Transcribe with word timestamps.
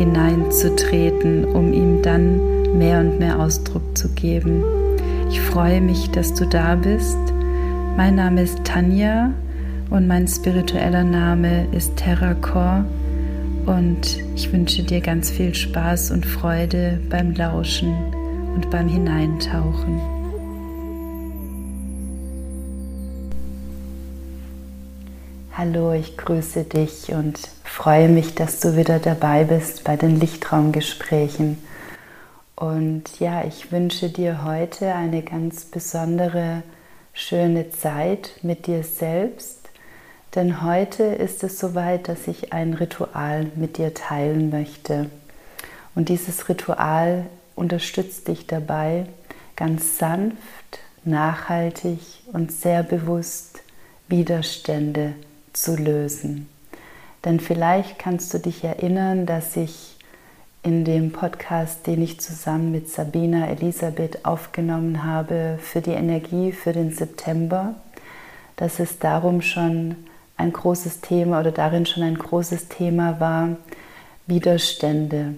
hineinzutreten, 0.00 1.44
um 1.44 1.74
ihm 1.74 2.00
dann 2.00 2.78
mehr 2.78 3.00
und 3.00 3.18
mehr 3.18 3.38
Ausdruck 3.38 3.98
zu 3.98 4.08
geben. 4.08 4.64
Ich 5.28 5.42
freue 5.42 5.82
mich, 5.82 6.10
dass 6.10 6.32
du 6.32 6.46
da 6.46 6.74
bist. 6.74 7.18
Mein 7.98 8.14
Name 8.14 8.40
ist 8.40 8.64
Tanja 8.64 9.30
und 9.90 10.08
mein 10.08 10.26
spiritueller 10.26 11.04
Name 11.04 11.66
ist 11.72 11.96
Terracor 11.96 12.86
und 13.66 14.16
ich 14.34 14.50
wünsche 14.50 14.82
dir 14.82 15.02
ganz 15.02 15.30
viel 15.30 15.54
Spaß 15.54 16.12
und 16.12 16.24
Freude 16.24 16.98
beim 17.10 17.34
Lauschen 17.34 17.92
und 18.54 18.70
beim 18.70 18.88
Hineintauchen. 18.88 20.00
Hallo, 25.52 25.92
ich 25.92 26.16
grüße 26.16 26.64
dich 26.64 27.12
und 27.12 27.59
freue 27.80 28.10
mich, 28.10 28.34
dass 28.34 28.60
du 28.60 28.76
wieder 28.76 28.98
dabei 28.98 29.44
bist 29.44 29.84
bei 29.84 29.96
den 29.96 30.20
Lichtraumgesprächen. 30.20 31.56
Und 32.54 33.04
ja, 33.20 33.42
ich 33.46 33.72
wünsche 33.72 34.10
dir 34.10 34.44
heute 34.44 34.94
eine 34.94 35.22
ganz 35.22 35.64
besondere, 35.64 36.62
schöne 37.14 37.70
Zeit 37.70 38.32
mit 38.42 38.66
dir 38.66 38.84
selbst, 38.84 39.60
denn 40.34 40.62
heute 40.62 41.04
ist 41.04 41.42
es 41.42 41.58
soweit, 41.58 42.06
dass 42.08 42.28
ich 42.28 42.52
ein 42.52 42.74
Ritual 42.74 43.46
mit 43.54 43.78
dir 43.78 43.94
teilen 43.94 44.50
möchte. 44.50 45.08
Und 45.94 46.10
dieses 46.10 46.50
Ritual 46.50 47.24
unterstützt 47.56 48.28
dich 48.28 48.46
dabei, 48.46 49.06
ganz 49.56 49.96
sanft, 49.96 50.80
nachhaltig 51.04 52.00
und 52.30 52.52
sehr 52.52 52.82
bewusst 52.82 53.62
Widerstände 54.06 55.14
zu 55.16 55.30
zu 55.52 55.76
lösen. 55.76 56.48
Denn 57.24 57.40
vielleicht 57.40 57.98
kannst 57.98 58.32
du 58.32 58.38
dich 58.38 58.64
erinnern, 58.64 59.26
dass 59.26 59.56
ich 59.56 59.96
in 60.62 60.84
dem 60.84 61.12
Podcast, 61.12 61.86
den 61.86 62.02
ich 62.02 62.20
zusammen 62.20 62.70
mit 62.70 62.88
Sabina 62.88 63.48
Elisabeth 63.48 64.24
aufgenommen 64.24 65.04
habe 65.04 65.58
für 65.60 65.80
die 65.80 65.92
Energie 65.92 66.52
für 66.52 66.72
den 66.72 66.92
September, 66.92 67.74
dass 68.56 68.78
es 68.78 68.98
darum 68.98 69.40
schon 69.40 69.96
ein 70.36 70.52
großes 70.52 71.00
Thema 71.00 71.40
oder 71.40 71.52
darin 71.52 71.86
schon 71.86 72.02
ein 72.02 72.16
großes 72.16 72.68
Thema 72.68 73.20
war, 73.20 73.56
Widerstände 74.26 75.34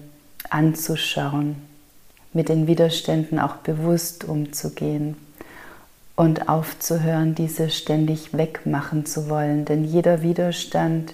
anzuschauen, 0.49 1.55
mit 2.33 2.49
den 2.49 2.67
Widerständen 2.67 3.39
auch 3.39 3.57
bewusst 3.57 4.25
umzugehen 4.25 5.15
und 6.15 6.49
aufzuhören, 6.49 7.33
diese 7.33 7.69
ständig 7.69 8.37
wegmachen 8.37 9.05
zu 9.05 9.29
wollen. 9.29 9.65
Denn 9.65 9.83
jeder 9.83 10.21
Widerstand, 10.21 11.13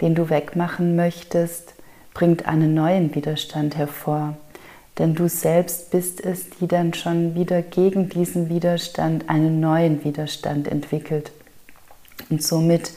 den 0.00 0.14
du 0.14 0.30
wegmachen 0.30 0.96
möchtest, 0.96 1.74
bringt 2.14 2.46
einen 2.46 2.74
neuen 2.74 3.14
Widerstand 3.14 3.76
hervor. 3.76 4.36
Denn 4.98 5.14
du 5.14 5.28
selbst 5.28 5.90
bist 5.90 6.20
es, 6.24 6.50
die 6.50 6.66
dann 6.66 6.92
schon 6.92 7.34
wieder 7.34 7.62
gegen 7.62 8.08
diesen 8.08 8.48
Widerstand 8.48 9.28
einen 9.28 9.60
neuen 9.60 10.02
Widerstand 10.04 10.66
entwickelt. 10.66 11.30
Und 12.30 12.42
somit 12.42 12.92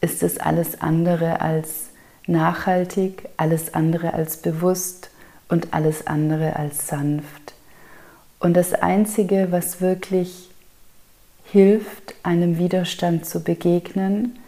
ist 0.00 0.22
es 0.22 0.38
alles 0.38 0.80
andere 0.80 1.40
als 1.40 1.90
nachhaltig, 2.26 3.28
alles 3.36 3.74
andere 3.74 4.14
als 4.14 4.38
bewusst 4.38 5.10
und 5.48 5.74
alles 5.74 6.06
andere 6.06 6.56
als 6.56 6.86
sanft. 6.86 7.52
Und 8.38 8.54
das 8.54 8.72
Einzige, 8.72 9.48
was 9.50 9.80
wirklich 9.80 10.48
hilft, 11.44 12.14
einem 12.22 12.58
Widerstand 12.58 13.26
zu 13.26 13.40
begegnen, 13.40 14.38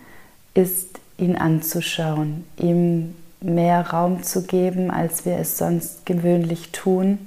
ist 0.54 1.00
ihn 1.18 1.36
anzuschauen, 1.36 2.44
ihm 2.58 3.14
mehr 3.40 3.90
Raum 3.90 4.22
zu 4.22 4.42
geben, 4.42 4.90
als 4.90 5.24
wir 5.24 5.36
es 5.36 5.58
sonst 5.58 6.06
gewöhnlich 6.06 6.72
tun 6.72 7.18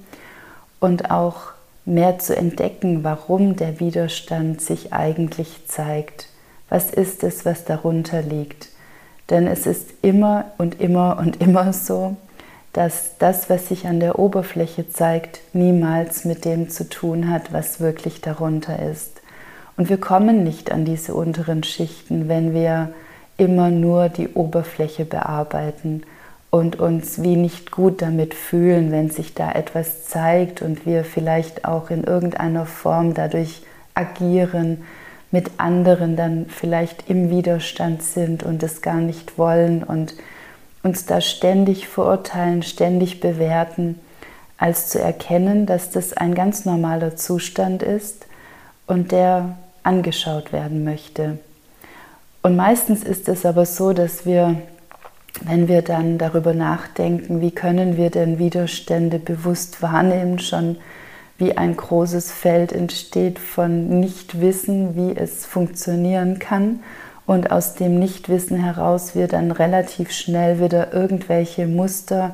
und 0.80 1.12
auch 1.12 1.52
mehr 1.86 2.20
zu 2.20 2.36
entdecken, 2.36 3.04
warum 3.04 3.56
der 3.56 3.80
Widerstand 3.80 4.62
sich 4.62 4.94
eigentlich 4.94 5.68
zeigt. 5.68 6.28
Was 6.70 6.92
ist 6.92 7.24
es, 7.24 7.46
was 7.46 7.64
darunter 7.64 8.22
liegt? 8.22 8.70
Denn 9.30 9.48
es 9.48 9.66
ist 9.66 9.90
immer 10.02 10.46
und 10.58 10.82
immer 10.82 11.18
und 11.18 11.42
immer 11.42 11.72
so, 11.72 12.18
dass 12.74 13.18
das, 13.18 13.50
was 13.50 13.70
sich 13.70 13.88
an 13.88 14.00
der 14.00 14.20
Oberfläche 14.20 14.90
zeigt, 14.90 15.40
niemals 15.54 16.26
mit 16.26 16.46
dem 16.46 16.70
zu 16.70 16.90
tun 16.90 17.30
hat, 17.30 17.54
was 17.54 17.80
wirklich 17.80 18.22
darunter 18.22 18.80
ist. 18.80 19.22
Und 19.78 19.90
wir 19.90 19.98
kommen 19.98 20.44
nicht 20.44 20.72
an 20.72 20.86
diese 20.86 21.14
unteren 21.14 21.64
Schichten, 21.64 22.28
wenn 22.28 22.54
wir 22.54 22.92
immer 23.38 23.70
nur 23.70 24.10
die 24.10 24.30
Oberfläche 24.30 25.06
bearbeiten 25.06 26.04
und 26.50 26.80
uns 26.80 27.22
wie 27.22 27.36
nicht 27.36 27.72
gut 27.72 28.02
damit 28.02 28.34
fühlen, 28.34 28.92
wenn 28.92 29.10
sich 29.10 29.34
da 29.34 29.52
etwas 29.52 30.06
zeigt 30.06 30.62
und 30.62 30.86
wir 30.86 31.04
vielleicht 31.04 31.66
auch 31.66 31.90
in 31.90 32.04
irgendeiner 32.04 32.66
Form 32.66 33.14
dadurch 33.14 33.62
agieren, 33.94 34.84
mit 35.30 35.52
anderen 35.58 36.16
dann 36.16 36.46
vielleicht 36.48 37.10
im 37.10 37.30
Widerstand 37.30 38.02
sind 38.02 38.44
und 38.44 38.64
es 38.64 38.82
gar 38.82 39.02
nicht 39.02 39.38
wollen 39.38 39.84
und 39.84 40.16
uns 40.84 41.06
da 41.06 41.20
ständig 41.20 41.88
verurteilen, 41.88 42.64
ständig 42.64 43.20
bewerten, 43.20 44.00
als 44.58 44.88
zu 44.88 45.00
erkennen, 45.00 45.66
dass 45.66 45.92
das 45.92 46.14
ein 46.14 46.34
ganz 46.34 46.66
normaler 46.66 47.16
Zustand 47.18 47.84
ist 47.84 48.26
und 48.88 49.12
der 49.12 49.58
angeschaut 49.84 50.54
werden 50.54 50.84
möchte. 50.84 51.40
Und 52.48 52.56
meistens 52.56 53.04
ist 53.04 53.28
es 53.28 53.46
aber 53.46 53.66
so, 53.66 53.92
dass 53.92 54.26
wir, 54.26 54.56
wenn 55.42 55.68
wir 55.68 55.82
dann 55.82 56.18
darüber 56.18 56.54
nachdenken, 56.54 57.42
wie 57.42 57.52
können 57.52 57.98
wir 57.98 58.10
denn 58.10 58.40
Widerstände 58.40 59.20
bewusst 59.20 59.82
wahrnehmen, 59.82 60.40
schon 60.40 60.78
wie 61.38 61.58
ein 61.58 61.76
großes 61.76 62.32
Feld 62.32 62.72
entsteht 62.72 63.38
von 63.38 64.00
Nichtwissen, 64.00 64.96
wie 64.96 65.14
es 65.14 65.46
funktionieren 65.46 66.40
kann. 66.40 66.80
Und 67.26 67.52
aus 67.52 67.74
dem 67.74 68.00
Nichtwissen 68.00 68.64
heraus 68.64 69.14
wir 69.14 69.28
dann 69.28 69.52
relativ 69.52 70.12
schnell 70.12 70.62
wieder 70.62 70.94
irgendwelche 70.94 71.68
Muster 71.68 72.32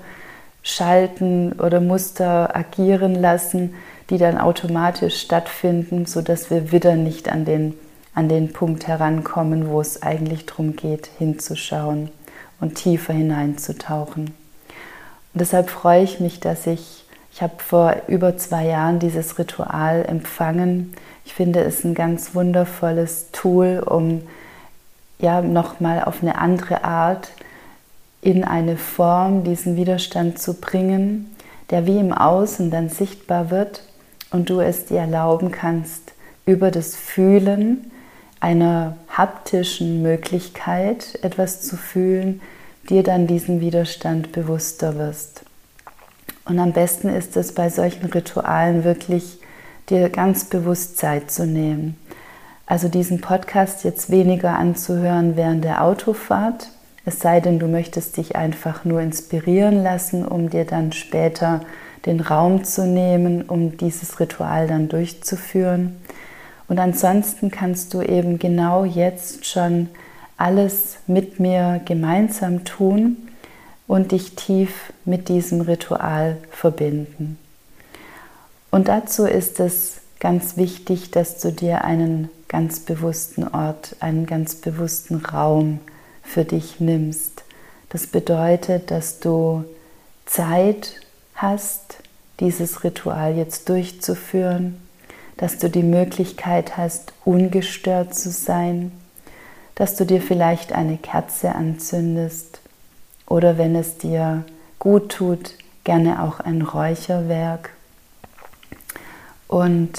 schalten 0.62 1.54
oder 1.54 1.82
Muster 1.82 2.56
agieren 2.56 3.16
lassen, 3.16 3.74
die 4.12 4.20
dann 4.20 4.38
automatisch 4.38 5.20
stattfinden, 5.20 6.06
sodass 6.06 6.52
wir 6.52 6.72
wieder 6.72 6.98
nicht 6.98 7.32
an 7.32 7.46
den, 7.46 7.74
an 8.16 8.30
den 8.30 8.54
Punkt 8.54 8.88
herankommen, 8.88 9.70
wo 9.70 9.82
es 9.82 10.02
eigentlich 10.04 10.46
darum 10.46 10.76
geht, 10.76 11.10
hinzuschauen 11.18 12.10
und 12.60 12.76
tiefer 12.76 13.14
hineinzutauchen. 13.14 14.26
Und 14.26 15.42
deshalb 15.42 15.70
freue 15.70 16.04
ich 16.04 16.20
mich, 16.20 16.40
dass 16.40 16.68
ich, 16.68 17.06
ich 17.32 17.42
habe 17.42 17.54
vor 17.58 17.96
über 18.08 18.38
zwei 18.38 18.68
Jahren 18.68 19.00
dieses 19.00 19.40
Ritual 19.40 20.06
empfangen. 20.08 20.94
Ich 21.26 21.34
finde 21.34 21.62
es 21.62 21.84
ein 21.84 21.96
ganz 21.96 22.36
wundervolles 22.36 23.32
Tool, 23.32 23.84
um 23.84 24.22
ja 25.20 25.42
nochmal 25.42 26.04
auf 26.04 26.22
eine 26.22 26.38
andere 26.38 26.84
Art 26.84 27.30
in 28.22 28.44
eine 28.44 28.78
Form 28.78 29.44
diesen 29.44 29.76
Widerstand 29.76 30.40
zu 30.40 30.54
bringen, 30.54 31.36
der 31.72 31.88
wie 31.88 31.98
im 31.98 32.14
Außen 32.14 32.70
dann 32.70 32.90
sichtbar 32.90 33.50
wird 33.50 33.84
und 34.32 34.50
du 34.50 34.60
es 34.60 34.86
dir 34.86 35.00
erlauben 35.00 35.52
kannst, 35.52 36.14
über 36.46 36.72
das 36.72 36.96
Fühlen 36.96 37.92
einer 38.44 38.98
haptischen 39.08 40.02
Möglichkeit 40.02 41.18
etwas 41.22 41.62
zu 41.62 41.78
fühlen, 41.78 42.42
dir 42.90 43.02
dann 43.02 43.26
diesen 43.26 43.62
Widerstand 43.62 44.34
bewusster 44.34 44.98
wirst. 44.98 45.44
Und 46.44 46.60
am 46.60 46.74
besten 46.74 47.08
ist 47.08 47.38
es 47.38 47.54
bei 47.54 47.70
solchen 47.70 48.08
Ritualen 48.08 48.84
wirklich, 48.84 49.40
dir 49.90 50.10
ganz 50.10 50.46
bewusst 50.46 50.98
Zeit 50.98 51.32
zu 51.32 51.46
nehmen. 51.46 51.98
Also 52.66 52.90
diesen 52.90 53.22
Podcast 53.22 53.86
jetzt 53.86 54.10
weniger 54.10 54.58
anzuhören 54.58 55.38
während 55.38 55.64
der 55.64 55.82
Autofahrt, 55.82 56.70
es 57.06 57.20
sei 57.20 57.40
denn, 57.40 57.60
du 57.60 57.68
möchtest 57.68 58.16
dich 58.18 58.36
einfach 58.36 58.86
nur 58.86 59.02
inspirieren 59.02 59.84
lassen, 59.84 60.26
um 60.26 60.50
dir 60.50 60.66
dann 60.66 60.92
später 60.92 61.62
den 62.06 62.20
Raum 62.20 62.64
zu 62.64 62.86
nehmen, 62.86 63.44
um 63.44 63.78
dieses 63.78 64.20
Ritual 64.20 64.68
dann 64.68 64.88
durchzuführen. 64.88 65.98
Und 66.74 66.80
ansonsten 66.80 67.52
kannst 67.52 67.94
du 67.94 68.02
eben 68.02 68.40
genau 68.40 68.84
jetzt 68.84 69.46
schon 69.46 69.90
alles 70.38 70.98
mit 71.06 71.40
mir 71.40 71.80
gemeinsam 71.86 72.66
tun 72.66 73.30
und 73.86 74.12
dich 74.12 74.36
tief 74.36 74.92
mit 75.06 75.30
diesem 75.30 75.62
Ritual 75.62 76.38
verbinden. 76.50 77.38
Und 78.72 78.88
dazu 78.88 79.28
ist 79.28 79.60
es 79.60 79.98
ganz 80.20 80.58
wichtig, 80.58 81.12
dass 81.12 81.40
du 81.40 81.52
dir 81.52 81.84
einen 81.84 82.32
ganz 82.48 82.80
bewussten 82.80 83.48
Ort, 83.48 83.96
einen 84.00 84.26
ganz 84.26 84.56
bewussten 84.56 85.18
Raum 85.18 85.80
für 86.24 86.44
dich 86.44 86.80
nimmst. 86.80 87.44
Das 87.90 88.08
bedeutet, 88.08 88.90
dass 88.90 89.20
du 89.20 89.64
Zeit 90.26 90.96
hast, 91.36 91.98
dieses 92.40 92.84
Ritual 92.84 93.38
jetzt 93.38 93.70
durchzuführen, 93.70 94.83
dass 95.38 95.58
du 95.58 95.70
die 95.70 95.84
Möglichkeit 95.84 96.78
hast, 96.78 97.14
ungestört 97.26 98.16
zu 98.16 98.30
sein, 98.30 98.92
dass 99.76 99.96
du 99.96 100.06
dir 100.06 100.22
vielleicht 100.22 100.74
eine 100.74 100.98
Kerze 100.98 101.56
anzündest 101.56 102.60
oder 103.26 103.58
wenn 103.58 103.76
es 103.76 103.98
dir 103.98 104.44
gut 104.80 105.10
tut, 105.14 105.56
gerne 105.84 106.22
auch 106.22 106.40
ein 106.40 106.62
Räucherwerk. 106.62 107.72
Und 109.48 109.92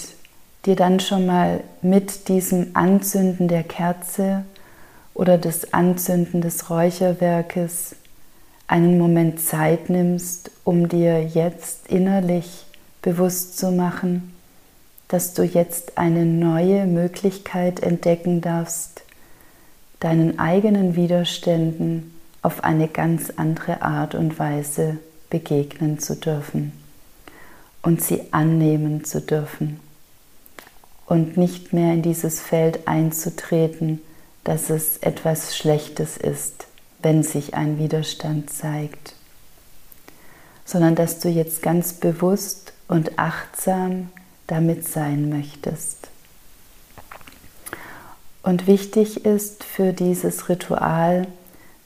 dir 0.66 0.76
dann 0.76 1.00
schon 1.00 1.26
mal 1.26 1.62
mit 1.82 2.28
diesem 2.28 2.70
Anzünden 2.74 3.48
der 3.48 3.62
Kerze 3.62 4.44
oder 5.14 5.38
das 5.38 5.72
Anzünden 5.72 6.40
des 6.40 6.70
Räucherwerkes 6.70 7.96
einen 8.66 8.98
Moment 8.98 9.40
Zeit 9.40 9.90
nimmst, 9.90 10.50
um 10.64 10.88
dir 10.88 11.22
jetzt 11.22 11.88
innerlich 11.88 12.64
bewusst 13.02 13.58
zu 13.58 13.70
machen, 13.70 14.33
dass 15.14 15.32
du 15.32 15.44
jetzt 15.44 15.96
eine 15.96 16.26
neue 16.26 16.86
Möglichkeit 16.86 17.78
entdecken 17.78 18.40
darfst, 18.40 19.04
deinen 20.00 20.40
eigenen 20.40 20.96
Widerständen 20.96 22.12
auf 22.42 22.64
eine 22.64 22.88
ganz 22.88 23.30
andere 23.36 23.82
Art 23.82 24.16
und 24.16 24.40
Weise 24.40 24.98
begegnen 25.30 26.00
zu 26.00 26.16
dürfen 26.16 26.72
und 27.80 28.02
sie 28.02 28.22
annehmen 28.32 29.04
zu 29.04 29.20
dürfen 29.20 29.78
und 31.06 31.36
nicht 31.36 31.72
mehr 31.72 31.94
in 31.94 32.02
dieses 32.02 32.40
Feld 32.40 32.88
einzutreten, 32.88 34.00
dass 34.42 34.68
es 34.68 34.96
etwas 34.96 35.56
Schlechtes 35.56 36.16
ist, 36.16 36.66
wenn 37.02 37.22
sich 37.22 37.54
ein 37.54 37.78
Widerstand 37.78 38.50
zeigt, 38.50 39.14
sondern 40.64 40.96
dass 40.96 41.20
du 41.20 41.28
jetzt 41.28 41.62
ganz 41.62 41.92
bewusst 41.92 42.72
und 42.88 43.16
achtsam 43.16 44.08
damit 44.46 44.86
sein 44.86 45.28
möchtest. 45.28 46.08
Und 48.42 48.66
wichtig 48.66 49.24
ist 49.24 49.64
für 49.64 49.92
dieses 49.92 50.48
Ritual, 50.48 51.26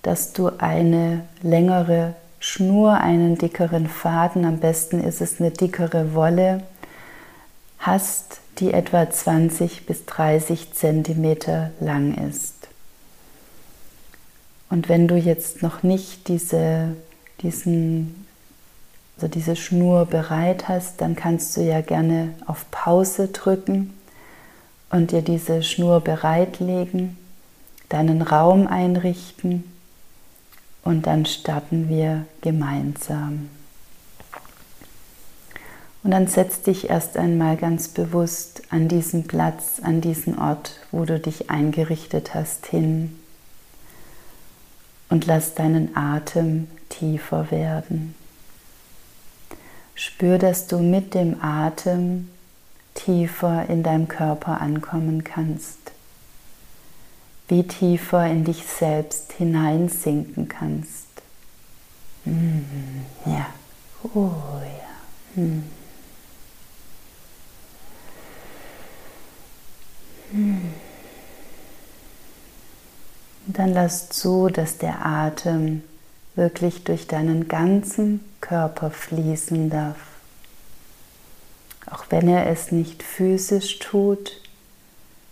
dass 0.02 0.32
du 0.32 0.50
eine 0.58 1.24
längere 1.42 2.14
Schnur, 2.40 2.94
einen 2.94 3.38
dickeren 3.38 3.88
Faden, 3.88 4.44
am 4.44 4.58
besten 4.58 5.02
ist 5.02 5.20
es 5.20 5.40
eine 5.40 5.50
dickere 5.50 6.14
Wolle, 6.14 6.62
hast, 7.78 8.40
die 8.58 8.72
etwa 8.72 9.08
20 9.08 9.86
bis 9.86 10.04
30 10.06 10.72
Zentimeter 10.72 11.70
lang 11.80 12.28
ist. 12.28 12.54
Und 14.70 14.88
wenn 14.88 15.08
du 15.08 15.16
jetzt 15.16 15.62
noch 15.62 15.82
nicht 15.82 16.28
diese, 16.28 16.94
diesen, 17.40 18.26
also 19.18 19.26
diese 19.26 19.56
Schnur 19.56 20.06
bereit 20.06 20.68
hast, 20.68 21.00
dann 21.00 21.16
kannst 21.16 21.56
du 21.56 21.60
ja 21.60 21.80
gerne 21.80 22.34
auf 22.46 22.70
Pause 22.70 23.26
drücken 23.26 23.92
und 24.90 25.10
dir 25.10 25.22
diese 25.22 25.64
Schnur 25.64 26.00
bereitlegen, 26.00 27.18
deinen 27.88 28.22
Raum 28.22 28.68
einrichten 28.68 29.64
und 30.84 31.08
dann 31.08 31.26
starten 31.26 31.88
wir 31.88 32.26
gemeinsam. 32.42 33.50
Und 36.04 36.12
dann 36.12 36.28
setz 36.28 36.62
dich 36.62 36.88
erst 36.88 37.16
einmal 37.16 37.56
ganz 37.56 37.88
bewusst 37.88 38.62
an 38.70 38.86
diesen 38.86 39.26
Platz, 39.26 39.80
an 39.82 40.00
diesen 40.00 40.38
Ort, 40.38 40.78
wo 40.92 41.04
du 41.04 41.18
dich 41.18 41.50
eingerichtet 41.50 42.34
hast, 42.34 42.66
hin 42.66 43.18
und 45.08 45.26
lass 45.26 45.56
deinen 45.56 45.96
Atem 45.96 46.68
tiefer 46.88 47.50
werden. 47.50 48.14
Spür, 49.98 50.38
dass 50.38 50.68
du 50.68 50.78
mit 50.78 51.12
dem 51.14 51.42
Atem 51.42 52.28
tiefer 52.94 53.68
in 53.68 53.82
deinem 53.82 54.06
Körper 54.06 54.60
ankommen 54.60 55.24
kannst, 55.24 55.90
wie 57.48 57.66
tiefer 57.66 58.24
in 58.28 58.44
dich 58.44 58.64
selbst 58.64 59.32
hineinsinken 59.32 60.46
kannst. 60.46 61.08
Mm, 62.24 62.60
ja, 63.26 63.46
oh 64.14 64.30
ja. 65.34 65.42
Mm. 65.42 65.64
Mm. 70.30 70.74
dann 73.48 73.72
lass 73.72 74.10
zu, 74.10 74.48
dass 74.48 74.78
der 74.78 75.04
Atem 75.04 75.82
wirklich 76.38 76.84
durch 76.84 77.08
deinen 77.08 77.48
ganzen 77.48 78.20
Körper 78.40 78.90
fließen 78.90 79.70
darf. 79.70 79.96
Auch 81.90 82.04
wenn 82.10 82.28
er 82.28 82.46
es 82.46 82.70
nicht 82.70 83.02
physisch 83.02 83.80
tut, 83.80 84.40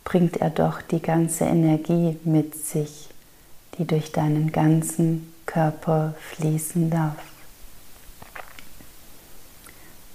bringt 0.05 0.39
er 0.39 0.51
doch 0.51 0.83
die 0.83 1.01
ganze 1.01 1.45
Energie 1.45 2.19
mit 2.25 2.57
sich, 2.57 3.09
die 3.79 3.87
durch 3.87 4.11
deinen 4.11 4.51
ganzen 4.51 5.33
Körper 5.47 6.15
fließen 6.33 6.91
darf. 6.91 7.17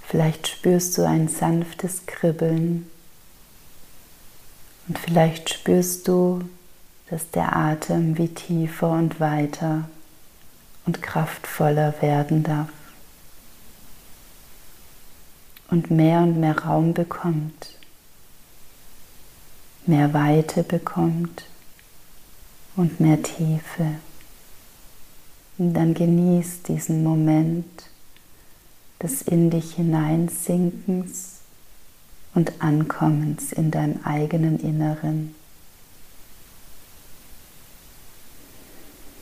Vielleicht 0.06 0.46
spürst 0.46 0.98
du 0.98 1.08
ein 1.08 1.28
sanftes 1.28 2.04
Kribbeln 2.04 2.86
und 4.88 4.98
vielleicht 4.98 5.48
spürst 5.48 6.06
du, 6.06 6.42
dass 7.08 7.30
der 7.30 7.56
Atem 7.56 8.18
wie 8.18 8.28
tiefer 8.28 8.90
und 8.90 9.20
weiter 9.20 9.88
und 10.86 11.02
kraftvoller 11.02 11.94
werden 12.00 12.42
darf 12.42 12.68
und 15.72 15.90
mehr 15.90 16.20
und 16.20 16.38
mehr 16.38 16.58
Raum 16.58 16.92
bekommt, 16.92 17.78
mehr 19.86 20.12
Weite 20.12 20.62
bekommt 20.62 21.44
und 22.76 23.00
mehr 23.00 23.22
Tiefe. 23.22 23.96
Und 25.56 25.74
dann 25.74 25.94
genieß 25.94 26.62
diesen 26.62 27.02
Moment 27.02 27.88
des 29.02 29.22
in 29.22 29.50
dich 29.50 29.74
hineinsinkens 29.74 31.40
und 32.34 32.60
Ankommens 32.60 33.52
in 33.52 33.70
deinem 33.70 34.04
eigenen 34.04 34.60
Inneren. 34.60 35.34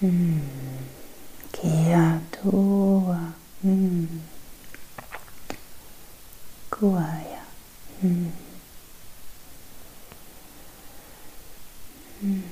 Hm. 0.01 0.43
Kia 1.61 2.21
tua. 2.33 3.35
Hm. 3.63 4.09
Hm. 8.01 8.33
Hm. 12.21 12.43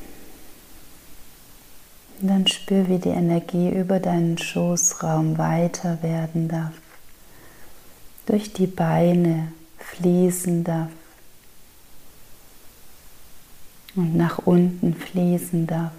dann 2.20 2.46
spür, 2.46 2.88
wie 2.88 2.98
die 2.98 3.08
Energie 3.08 3.70
über 3.70 4.00
deinen 4.00 4.36
Schoßraum 4.36 5.38
weiter 5.38 6.02
werden 6.02 6.48
darf, 6.48 6.72
durch 8.26 8.52
die 8.52 8.66
Beine 8.66 9.52
fließen 9.78 10.64
darf 10.64 10.90
und 13.94 14.14
nach 14.16 14.38
unten 14.38 14.94
fließen 14.94 15.66
darf 15.66 15.92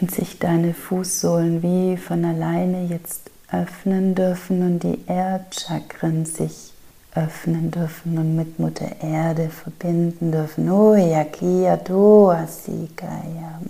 und 0.00 0.10
sich 0.10 0.38
deine 0.38 0.74
Fußsohlen 0.74 1.62
wie 1.62 1.96
von 1.96 2.24
alleine 2.24 2.84
jetzt 2.86 3.30
öffnen 3.50 4.14
dürfen 4.14 4.62
und 4.62 4.82
die 4.82 5.00
Erdchakren 5.06 6.26
sich 6.26 6.72
öffnen 7.14 7.70
dürfen 7.70 8.18
und 8.18 8.36
mit 8.36 8.58
Mutter 8.58 9.02
Erde 9.02 9.48
verbinden 9.48 10.30
dürfen. 10.30 10.70
Oh 10.70 10.94
ja, 10.94 11.24
kia 11.24 11.76
doa 11.76 12.46
sikaya. 12.46 13.60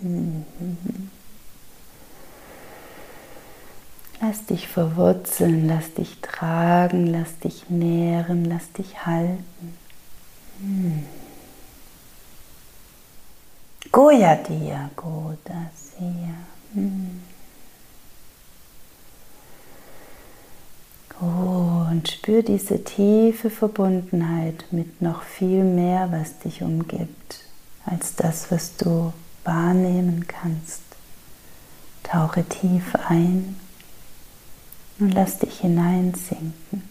Lass 4.20 4.44
dich 4.46 4.66
verwurzeln, 4.66 5.68
lass 5.68 5.94
dich 5.94 6.20
tragen, 6.20 7.06
lass 7.06 7.38
dich 7.38 7.70
nähren, 7.70 8.44
lass 8.44 8.72
dich 8.72 9.06
halten. 9.06 9.76
Hm. 10.60 11.04
Goya 13.92 14.34
dia 14.34 14.90
godas 14.96 15.87
hier. 15.98 16.34
Hm. 16.74 17.20
Und 21.20 22.08
spür 22.08 22.42
diese 22.42 22.84
tiefe 22.84 23.50
Verbundenheit 23.50 24.66
mit 24.70 25.02
noch 25.02 25.22
viel 25.22 25.64
mehr, 25.64 26.12
was 26.12 26.38
dich 26.38 26.62
umgibt, 26.62 27.40
als 27.84 28.14
das, 28.14 28.52
was 28.52 28.76
du 28.76 29.12
wahrnehmen 29.42 30.26
kannst. 30.28 30.82
Tauche 32.04 32.44
tief 32.44 32.94
ein 33.08 33.56
und 35.00 35.12
lass 35.12 35.38
dich 35.38 35.60
hineinsinken. 35.60 36.88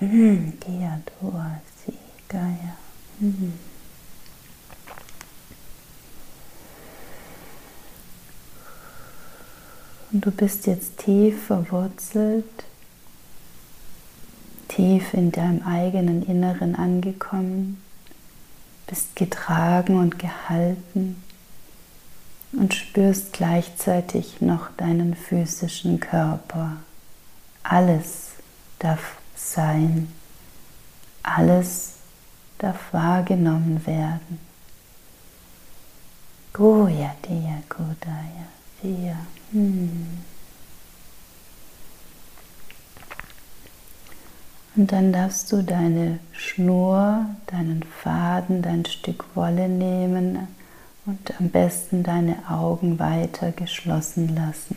Mm, 0.00 0.52
Gia, 0.60 1.00
Dua, 1.20 1.60
Si, 1.84 1.94
Gaia. 2.28 2.76
Und 10.10 10.24
du 10.24 10.30
bist 10.30 10.66
jetzt 10.66 10.98
tief 10.98 11.46
verwurzelt, 11.46 12.44
tief 14.68 15.12
in 15.12 15.32
deinem 15.32 15.62
eigenen 15.62 16.22
Inneren 16.22 16.76
angekommen, 16.76 17.82
bist 18.86 19.16
getragen 19.16 19.98
und 19.98 20.18
gehalten 20.18 21.22
und 22.52 22.74
spürst 22.74 23.34
gleichzeitig 23.34 24.40
noch 24.40 24.70
deinen 24.78 25.14
physischen 25.14 26.00
Körper. 26.00 26.76
Alles 27.62 28.30
darf 28.78 29.18
sein, 29.36 30.10
alles 31.22 31.96
darf 32.56 32.92
wahrgenommen 32.92 33.86
werden. 33.86 34.40
Goya 36.54 37.14
Dia 37.26 37.62
Kodaya 37.68 38.57
Dia. 38.82 39.16
Hm. 39.52 40.18
Und 44.76 44.92
dann 44.92 45.12
darfst 45.12 45.50
du 45.50 45.62
deine 45.62 46.20
Schnur, 46.32 47.26
deinen 47.46 47.82
Faden, 47.82 48.62
dein 48.62 48.84
Stück 48.84 49.24
Wolle 49.34 49.68
nehmen 49.68 50.46
und 51.04 51.40
am 51.40 51.48
besten 51.48 52.04
deine 52.04 52.48
Augen 52.48 52.98
weiter 53.00 53.50
geschlossen 53.50 54.36
lassen. 54.36 54.76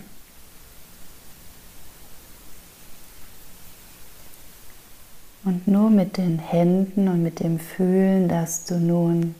Und 5.43 5.67
nur 5.67 5.89
mit 5.89 6.17
den 6.17 6.39
Händen 6.39 7.07
und 7.07 7.21
mit 7.21 7.39
dem 7.39 7.59
Fühlen 7.59 8.27
darfst 8.27 8.71
du 8.71 8.79
nun 8.79 9.35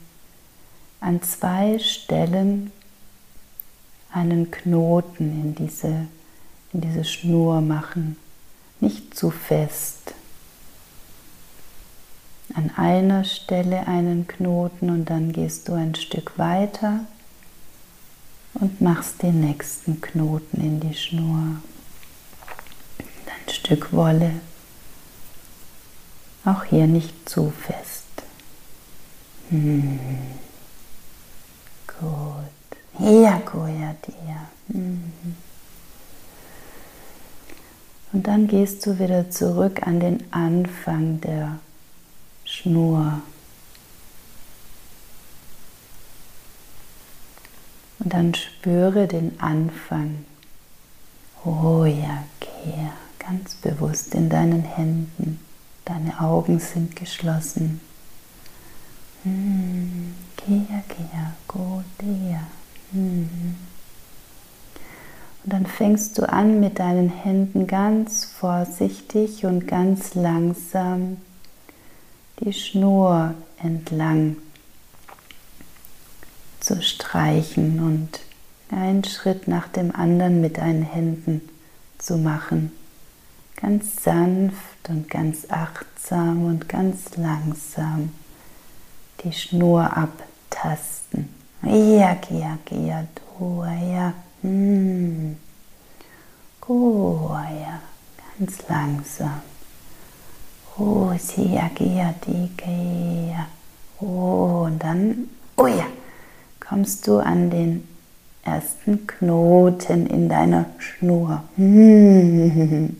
an 0.99 1.21
zwei 1.23 1.79
Stellen 1.79 2.71
einen 4.11 4.51
Knoten 4.51 5.41
in 5.41 5.55
diese, 5.55 6.07
in 6.73 6.81
diese 6.81 7.05
Schnur 7.05 7.61
machen, 7.61 8.17
nicht 8.79 9.15
zu 9.15 9.31
fest. 9.31 10.13
An 12.53 12.71
einer 12.75 13.23
Stelle 13.23 13.87
einen 13.87 14.27
Knoten 14.27 14.89
und 14.89 15.05
dann 15.09 15.31
gehst 15.31 15.69
du 15.69 15.73
ein 15.73 15.95
Stück 15.95 16.37
weiter 16.37 17.05
und 18.55 18.81
machst 18.81 19.23
den 19.23 19.39
nächsten 19.39 20.01
Knoten 20.01 20.59
in 20.59 20.79
die 20.81 20.93
Schnur. 20.95 21.61
Ein 22.99 23.53
Stück 23.53 23.93
Wolle. 23.93 24.33
Auch 26.43 26.65
hier 26.65 26.87
nicht 26.87 27.29
zu 27.29 27.51
fest. 27.51 28.03
Hm. 29.49 29.99
Gut. 31.87 32.60
Hiyakuyatia. 32.97 34.47
Mhm. 34.67 35.11
Und 38.13 38.27
dann 38.27 38.47
gehst 38.47 38.85
du 38.85 38.99
wieder 38.99 39.29
zurück 39.29 39.87
an 39.87 39.99
den 39.99 40.31
Anfang 40.33 41.21
der 41.21 41.59
Schnur. 42.43 43.21
Und 47.99 48.13
dann 48.13 48.33
spüre 48.33 49.07
den 49.07 49.39
Anfang. 49.39 50.25
Ja, 51.45 52.23
Kia, 52.39 52.93
ganz 53.19 53.55
bewusst 53.55 54.13
in 54.13 54.29
deinen 54.29 54.63
Händen. 54.63 55.39
Deine 55.85 56.19
Augen 56.19 56.59
sind 56.59 56.95
geschlossen. 56.95 57.81
Kia, 59.23 60.83
Kia, 60.87 61.33
Go, 61.47 61.83
Dia. 61.99 62.39
Mhm. 62.39 62.60
Und 62.93 63.55
dann 65.43 65.65
fängst 65.65 66.17
du 66.17 66.27
an 66.27 66.59
mit 66.59 66.79
deinen 66.79 67.09
Händen 67.09 67.67
ganz 67.67 68.25
vorsichtig 68.25 69.45
und 69.45 69.67
ganz 69.67 70.13
langsam 70.13 71.17
die 72.39 72.53
Schnur 72.53 73.33
entlang 73.57 74.37
zu 76.59 76.81
streichen 76.81 77.79
und 77.79 78.19
einen 78.71 79.03
Schritt 79.03 79.47
nach 79.47 79.67
dem 79.67 79.95
anderen 79.95 80.41
mit 80.41 80.57
deinen 80.57 80.83
Händen 80.83 81.41
zu 81.97 82.17
machen. 82.17 82.71
Ganz 83.55 84.03
sanft 84.03 84.89
und 84.89 85.09
ganz 85.09 85.47
achtsam 85.49 86.45
und 86.45 86.67
ganz 86.67 87.17
langsam 87.17 88.11
die 89.23 89.33
Schnur 89.33 89.95
abtasten. 89.95 91.40
Ja, 91.63 92.15
kia, 92.15 92.57
kia, 92.65 93.07
ja. 93.93 94.13
Hm. 94.41 95.37
ja. 96.67 97.79
Ganz 98.39 98.67
langsam. 98.67 99.41
Oh, 100.77 101.11
sia, 101.19 101.69
kia, 101.75 102.15
ja. 103.29 103.47
Oh, 103.99 104.63
und 104.65 104.81
dann, 104.81 105.29
oh 105.57 105.67
ja, 105.67 105.85
kommst 106.59 107.07
du 107.07 107.19
an 107.19 107.51
den 107.51 107.87
ersten 108.43 109.05
Knoten 109.05 110.07
in 110.07 110.29
deiner 110.29 110.65
Schnur. 110.79 111.43
Hm. 111.57 112.97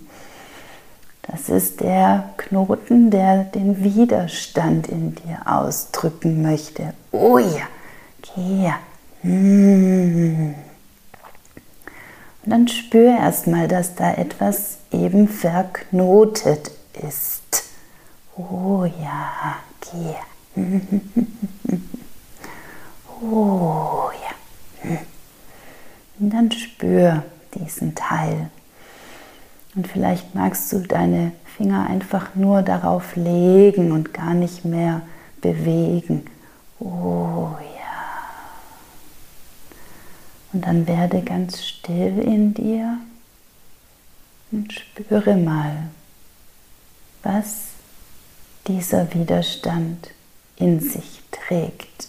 Das 1.24 1.50
ist 1.50 1.82
der 1.82 2.34
Knoten, 2.38 3.10
der 3.10 3.46
den 3.46 3.84
Widerstand 3.84 4.88
in 4.88 5.16
dir 5.16 5.40
ausdrücken 5.46 6.44
möchte. 6.44 6.94
Oh 7.12 7.40
ja. 7.40 7.68
Hier. 8.36 8.76
Und 9.24 10.56
dann 12.46 12.68
spür 12.68 13.18
erstmal, 13.18 13.68
dass 13.68 13.96
da 13.96 14.14
etwas 14.14 14.78
eben 14.92 15.28
verknotet 15.28 16.72
ist. 16.94 17.64
Oh 18.38 18.86
ja, 18.86 19.58
hier. 19.92 20.16
Oh 23.24 24.10
ja. 24.24 24.98
Und 26.20 26.32
dann 26.32 26.52
spür 26.52 27.24
diesen 27.54 27.94
Teil. 27.94 28.50
Und 29.76 29.88
vielleicht 29.88 30.34
magst 30.34 30.74
du 30.74 30.80
deine 30.80 31.32
Finger 31.56 31.86
einfach 31.88 32.34
nur 32.34 32.64
darauf 32.64 33.16
legen 33.16 33.92
und 33.92 34.12
gar 34.12 34.34
nicht 34.34 34.66
mehr 34.66 35.04
bewegen. 35.40 36.26
Oh 36.80 37.50
ja. 37.60 37.71
Und 40.54 40.66
dann 40.66 40.88
werde 40.88 41.22
ganz 41.22 41.66
still 41.66 42.20
in 42.20 42.54
dir 42.54 42.98
und 44.52 44.74
spüre 44.74 45.38
mal, 45.38 45.90
was 47.24 47.68
dieser 48.68 49.14
Widerstand 49.14 50.12
in 50.58 50.80
sich 50.80 51.22
trägt, 51.32 52.08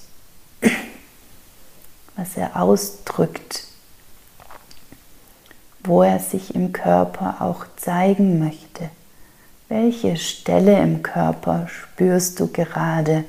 was 2.17 2.37
er 2.37 2.61
ausdrückt, 2.61 3.67
wo 5.85 6.03
er 6.03 6.19
sich 6.19 6.55
im 6.55 6.73
Körper 6.73 7.37
auch 7.41 7.65
zeigen 7.77 8.39
möchte. 8.39 8.91
Welche 9.69 10.17
Stelle 10.17 10.81
im 10.83 11.03
Körper 11.03 11.69
spürst 11.69 12.39
du 12.41 12.49
gerade 12.49 13.25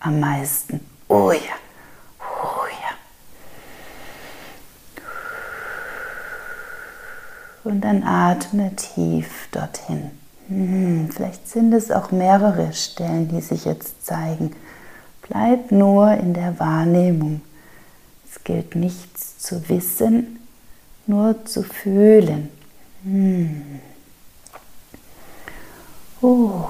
am 0.00 0.20
meisten? 0.20 0.80
Oh 1.08 1.32
ja, 1.32 1.56
Und 7.64 7.82
dann 7.82 8.02
atme 8.02 8.74
tief 8.74 9.48
dorthin. 9.52 10.10
Hm, 10.48 11.08
vielleicht 11.10 11.48
sind 11.48 11.72
es 11.72 11.90
auch 11.90 12.10
mehrere 12.10 12.72
Stellen, 12.72 13.28
die 13.28 13.40
sich 13.40 13.64
jetzt 13.64 14.04
zeigen. 14.04 14.52
Bleib 15.28 15.70
nur 15.70 16.12
in 16.12 16.34
der 16.34 16.58
Wahrnehmung. 16.58 17.40
Es 18.28 18.42
gilt 18.42 18.74
nichts 18.74 19.38
zu 19.38 19.68
wissen, 19.68 20.40
nur 21.06 21.44
zu 21.44 21.62
fühlen. 21.62 22.48
Hm. 23.04 23.80
Oh. 26.20 26.64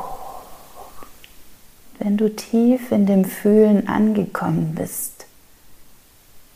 Wenn 1.99 2.17
du 2.17 2.35
tief 2.35 2.91
in 2.91 3.07
dem 3.07 3.25
Fühlen 3.25 3.87
angekommen 3.89 4.75
bist, 4.75 5.27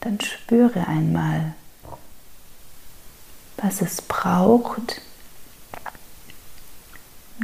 dann 0.00 0.21
spüre 0.21 0.87
einmal, 0.88 1.55
was 3.57 3.81
es 3.81 4.03
braucht, 4.03 5.01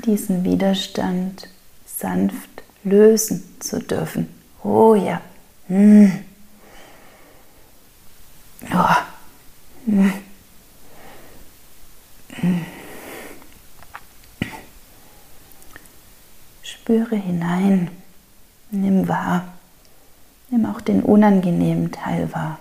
diesen 0.04 0.44
Widerstand 0.44 1.48
sanft 1.86 2.48
lösen 2.84 3.42
zu 3.60 3.80
dürfen. 3.80 4.28
Oh 4.62 4.94
ja. 4.94 5.20
Hm. 5.68 6.24
Oh. 8.72 8.96
Hm. 9.86 10.12
Hm. 12.34 12.64
Spüre 16.62 17.16
hinein, 17.16 17.90
nimm 18.70 19.06
wahr, 19.06 19.54
nimm 20.50 20.66
auch 20.66 20.80
den 20.80 21.02
unangenehmen 21.02 21.92
Teil 21.92 22.32
wahr. 22.32 22.58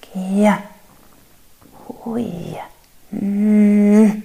Geh. 0.00 0.42
Ja 0.42 0.62
hui, 1.88 2.56
mm. 3.10 4.22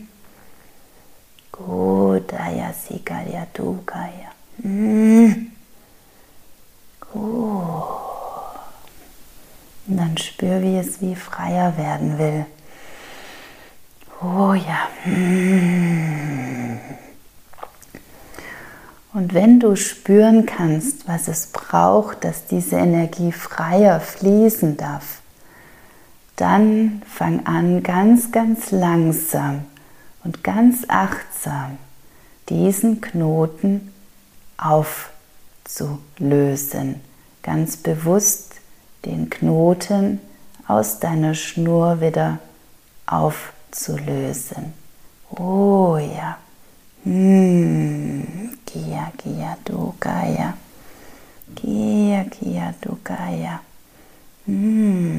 gut, 1.51 2.33
aya 2.33 2.73
sikaya 2.73 3.47
dukaya. 3.53 4.31
Mm. 4.63 5.51
Gut. 6.99 7.99
Und 9.87 9.97
dann 9.97 10.17
spür, 10.17 10.61
wie 10.61 10.77
es 10.77 11.01
wie 11.01 11.15
freier 11.15 11.75
werden 11.77 12.17
will. 12.19 12.45
Oh 14.21 14.53
ja. 14.53 14.87
Und 19.13 19.33
wenn 19.33 19.59
du 19.59 19.75
spüren 19.75 20.45
kannst, 20.45 21.07
was 21.07 21.27
es 21.27 21.47
braucht, 21.47 22.23
dass 22.23 22.45
diese 22.45 22.75
Energie 22.75 23.31
freier 23.31 23.99
fließen 23.99 24.77
darf, 24.77 25.21
dann 26.39 27.01
fang 27.05 27.46
an, 27.46 27.84
ganz, 27.84 28.31
ganz 28.31 28.72
langsam 28.72 29.65
und 30.24 30.43
ganz 30.43 30.86
achtsam 30.88 31.77
diesen 32.48 33.01
Knoten 33.01 33.91
aufzulösen. 35.65 37.01
Ganz 37.43 37.77
bewusst 37.77 38.55
den 39.05 39.29
Knoten 39.29 40.19
aus 40.67 41.00
deiner 41.00 41.34
Schnur 41.34 42.00
wieder 42.00 42.39
aufzulösen. 43.05 44.74
Oh 45.31 45.98
ja. 45.98 46.38
Hm. 47.03 48.51
Gia, 48.65 49.12
Gia, 49.17 49.58
Dukaya. 49.65 50.53
Gia, 51.55 52.24
Gia, 52.24 52.74
Dukaya. 52.81 53.60
Hm. 54.46 55.18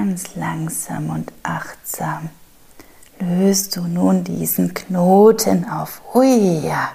ganz 0.00 0.34
langsam 0.34 1.10
und 1.10 1.30
achtsam 1.42 2.30
löst 3.18 3.76
du 3.76 3.82
nun 3.82 4.24
diesen 4.24 4.72
Knoten 4.72 5.68
auf. 5.68 6.00
Ui, 6.14 6.66
ja. 6.66 6.92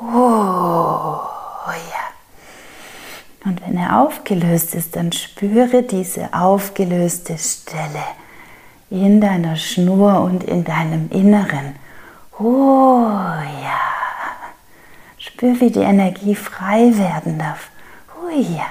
Oh 0.00 1.20
ja. 1.70 2.04
Und 3.48 3.64
wenn 3.64 3.76
er 3.76 4.00
aufgelöst 4.00 4.74
ist, 4.74 4.96
dann 4.96 5.12
spüre 5.12 5.84
diese 5.84 6.34
aufgelöste 6.34 7.38
Stelle 7.38 8.04
in 8.90 9.20
deiner 9.20 9.54
Schnur 9.54 10.20
und 10.20 10.42
in 10.42 10.64
deinem 10.64 11.08
Inneren. 11.10 11.76
Ja. 12.40 13.80
Spür, 15.16 15.60
wie 15.60 15.70
die 15.70 15.78
Energie 15.78 16.34
frei 16.34 16.90
werden 16.98 17.38
darf. 17.38 17.70
Oh 18.20 18.30
ja. 18.36 18.66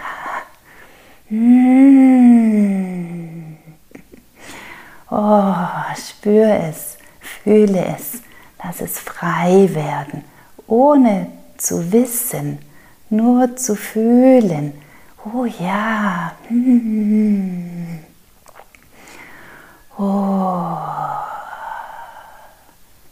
Oh, 5.18 5.56
spür 5.96 6.60
es, 6.68 6.98
fühle 7.22 7.86
es, 7.86 8.22
lass 8.62 8.82
es 8.82 9.00
frei 9.00 9.70
werden, 9.74 10.26
ohne 10.68 11.28
zu 11.56 11.94
wissen, 11.94 12.60
nur 13.10 13.56
zu 13.56 13.78
fühlen. 13.78 14.74
Oh 15.24 15.46
ja. 15.46 16.34
Oh. 19.98 20.78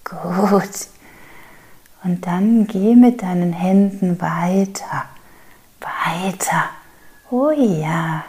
Gut. 0.04 0.88
Und 2.04 2.28
dann 2.28 2.68
geh 2.68 2.96
mit 2.96 3.22
deinen 3.22 3.54
Händen 3.54 4.20
weiter, 4.20 5.06
weiter. 5.80 6.66
Oh 7.32 7.52
ja. 7.52 8.26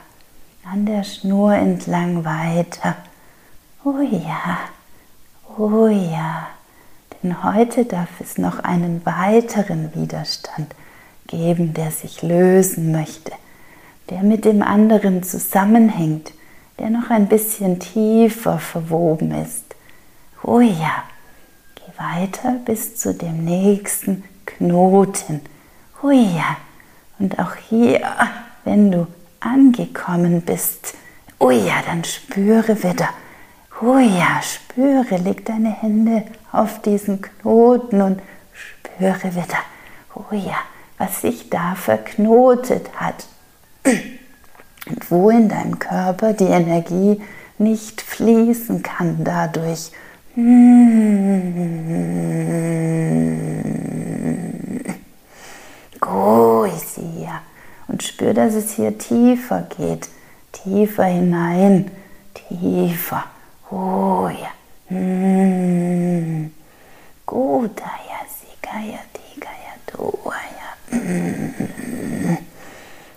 An 0.65 0.87
der 0.87 1.03
Schnur 1.03 1.55
entlang 1.55 2.25
weiter. 2.25 2.95
Oh 3.87 4.01
ja. 4.01 4.61
Oh 5.59 5.89
ja. 5.89 6.49
Denn 7.23 7.43
heute 7.45 7.85
darf 7.85 8.09
es 8.19 8.39
noch 8.39 8.61
einen 8.61 9.05
weiteren 9.05 9.95
Widerstand 9.95 10.75
geben, 11.27 11.75
der 11.75 11.91
sich 11.91 12.23
lösen 12.23 12.93
möchte, 12.93 13.33
der 14.09 14.23
mit 14.23 14.47
dem 14.47 14.63
anderen 14.63 15.23
zusammenhängt, 15.23 16.33
der 16.79 16.89
noch 16.89 17.11
ein 17.11 17.29
bisschen 17.29 17.79
tiefer 17.79 18.59
verwoben 18.59 19.33
ist. 19.33 19.65
Oh 20.43 20.61
ja, 20.61 21.05
geh 21.75 21.93
weiter 22.03 22.57
bis 22.65 22.97
zu 22.97 23.13
dem 23.13 23.45
nächsten 23.45 24.25
Knoten. 24.47 25.43
Oh 26.03 26.11
ja, 26.11 26.57
und 27.19 27.39
auch 27.39 27.55
hier, 27.69 28.01
wenn 28.65 28.91
du 28.91 29.07
angekommen 29.41 30.41
bist, 30.41 30.95
oh 31.39 31.51
ja, 31.51 31.83
dann 31.87 32.03
spüre 32.05 32.83
wieder, 32.83 33.11
oh 33.83 33.99
ja, 33.99 34.41
spüre, 34.43 35.17
leg 35.17 35.45
deine 35.45 35.71
Hände 35.71 36.25
auf 36.53 36.83
diesen 36.83 37.21
Knoten 37.21 38.03
und 38.03 38.23
spüre 38.53 39.35
wieder, 39.35 39.59
oh 40.15 40.35
ja, 40.35 40.59
was 40.99 41.21
sich 41.23 41.51
da 41.51 41.75
verknotet 41.75 42.89
hat 42.97 43.27
und 44.87 45.11
wo 45.11 45.31
in 45.31 45.49
deinem 45.49 45.79
Körper 45.79 46.33
die 46.33 46.45
Energie 46.45 47.21
nicht 47.59 48.01
fließen 48.01 48.83
kann 48.83 49.25
dadurch. 49.25 49.91
Goisia. 56.01 57.43
Und 57.87 58.03
spür, 58.03 58.35
dass 58.35 58.55
es 58.55 58.73
hier 58.73 58.99
tiefer 58.99 59.69
geht, 59.77 60.09
tiefer 60.53 61.05
hinein, 61.05 61.91
tiefer. 62.35 63.25
Oh 63.77 64.29
ja. 64.29 64.53
Gudaya, 67.27 68.21
Sigaya, 68.31 69.01
Digaya, 69.11 69.75
Doaya. 69.91 70.69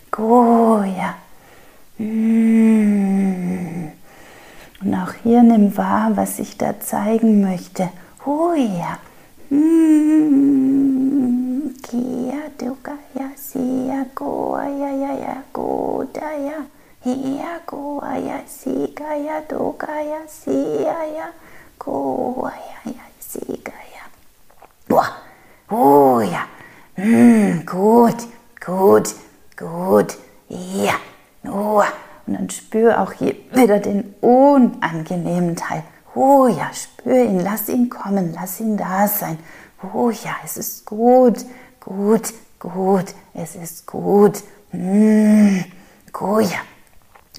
Goya. 0.10 1.14
Und 4.82 4.96
auch 4.96 5.14
hier 5.22 5.44
nimm 5.44 5.78
wahr, 5.78 6.18
was 6.18 6.40
ich 6.40 6.58
da 6.58 6.80
zeigen 6.80 7.42
möchte. 7.42 7.90
Goya. 8.26 8.98
Kia 11.84 12.50
dukaya 12.58 13.30
siya 13.38 14.06
goya 14.16 14.90
ya 14.90 15.14
ya 15.14 15.44
godaya. 15.54 16.66
Hiya 17.04 17.62
goya 17.66 18.42
sigaya 18.48 19.42
dukaya 19.50 20.28
siya 20.28 21.06
ya 21.16 21.28
goya 21.80 22.82
ya 22.86 23.06
sigaya. 23.20 24.04
Boah. 24.88 25.12
Oh 25.70 26.22
ja. 26.22 26.48
Mm, 26.96 27.66
gut, 27.66 28.28
gut, 28.66 29.16
gut. 29.56 30.18
Ja. 30.50 30.96
Oh. 31.46 31.84
Und 32.28 32.34
dann 32.34 32.50
spür 32.50 33.02
auch 33.02 33.14
hier 33.14 33.36
wieder 33.54 33.80
den 33.80 34.14
unangenehmen 34.22 35.56
Teil. 35.56 35.84
Oh 36.14 36.48
ja, 36.48 36.72
spür 36.74 37.24
ihn, 37.24 37.40
lass 37.40 37.70
ihn 37.70 37.90
kommen, 37.90 38.34
lass 38.34 38.60
ihn 38.60 38.76
da 38.76 39.08
sein. 39.08 39.38
Oh 39.94 40.10
ja, 40.10 40.36
es 40.44 40.58
ist 40.58 40.86
gut, 40.86 41.46
gut, 41.80 42.34
gut, 42.60 43.06
es 43.34 43.56
ist 43.56 43.86
gut. 43.86 44.44
Mm, 44.72 45.60
oh 46.20 46.40
ja, 46.40 46.60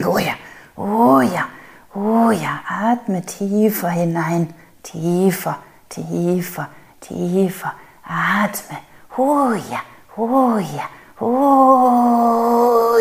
oh 0.05 0.19
ja, 0.19 0.35
oh 0.77 1.21
ja, 1.21 1.49
oh 1.95 2.31
ja, 2.31 2.61
atme 2.69 3.23
tiefer 3.23 3.91
hinein, 3.91 4.55
tiefer, 4.83 5.59
tiefer, 5.89 6.69
tiefer, 7.01 7.75
atme. 8.05 8.79
Oh 9.17 9.53
ja, 9.53 9.81
oh 10.17 10.59
ja, 10.59 10.89
oh 11.21 12.99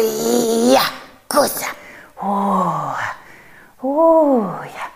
ja, 0.73 0.81
gut. 1.29 1.51
Oh, 2.19 2.95
oh 3.83 4.43
ja. 4.63 4.88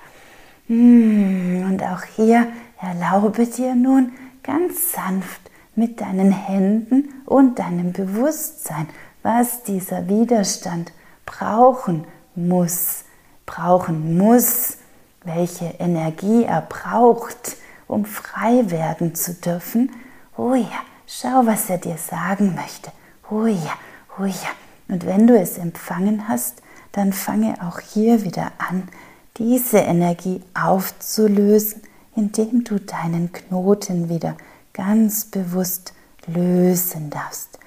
Und 0.68 1.84
auch 1.84 2.04
hier 2.16 2.48
erlaube 2.82 3.46
dir 3.46 3.76
nun 3.76 4.14
ganz 4.42 4.94
sanft 4.94 5.42
mit 5.76 6.02
deinen 6.02 6.32
Händen 6.32 7.22
und 7.26 7.60
deinem 7.60 7.94
Bewusstsein, 7.94 8.88
was 9.22 9.64
dieser 9.64 10.08
Widerstand 10.08 10.92
brauchen 11.32 12.06
muss, 12.36 13.04
brauchen 13.46 14.18
muss, 14.18 14.78
welche 15.24 15.66
Energie 15.80 16.44
er 16.44 16.62
braucht, 16.62 17.58
um 17.88 18.06
frei 18.06 18.70
werden 18.72 19.16
zu 19.16 19.34
dürfen. 19.34 19.92
Oh 20.38 20.56
ja, 20.56 20.82
Schau, 21.14 21.46
was 21.46 21.70
er 21.70 21.78
dir 21.78 21.98
sagen 21.98 22.56
möchte. 22.56 22.90
Oh 23.30 23.46
ja, 23.46 23.74
oh 24.18 24.24
ja. 24.24 24.50
Und 24.88 25.06
wenn 25.06 25.28
du 25.28 25.38
es 25.38 25.58
empfangen 25.58 26.30
hast, 26.30 26.62
dann 26.94 27.12
fange 27.12 27.56
auch 27.62 27.82
hier 27.82 28.24
wieder 28.24 28.54
an, 28.60 28.88
diese 29.36 29.80
Energie 29.80 30.42
aufzulösen, 30.54 31.82
indem 32.16 32.64
du 32.64 32.80
deinen 32.80 33.34
Knoten 33.34 34.08
wieder 34.08 34.38
ganz 34.72 35.26
bewusst 35.26 35.94
lösen 36.28 37.10
darfst. 37.10 37.60